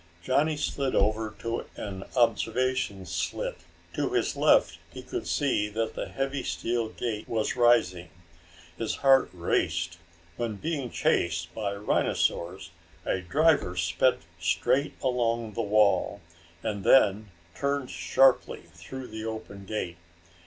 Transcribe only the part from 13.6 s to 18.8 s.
sped straight along the wall and then turned sharply